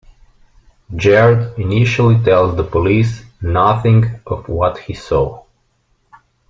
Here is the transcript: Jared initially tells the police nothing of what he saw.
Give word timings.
Jared 0.95 1.59
initially 1.59 2.23
tells 2.23 2.55
the 2.57 2.63
police 2.63 3.21
nothing 3.39 4.19
of 4.25 4.49
what 4.49 4.79
he 4.79 4.95
saw. 4.95 5.43